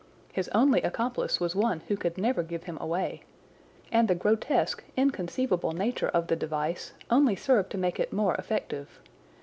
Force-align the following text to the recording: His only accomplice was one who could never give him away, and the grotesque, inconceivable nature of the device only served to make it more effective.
His 0.33 0.47
only 0.49 0.81
accomplice 0.81 1.39
was 1.39 1.55
one 1.55 1.81
who 1.87 1.95
could 1.95 2.17
never 2.17 2.41
give 2.41 2.63
him 2.63 2.75
away, 2.81 3.21
and 3.91 4.07
the 4.07 4.15
grotesque, 4.15 4.83
inconceivable 4.97 5.73
nature 5.73 6.09
of 6.09 6.25
the 6.25 6.35
device 6.35 6.93
only 7.11 7.35
served 7.35 7.69
to 7.73 7.77
make 7.77 7.99
it 7.99 8.11
more 8.11 8.33
effective. 8.33 8.99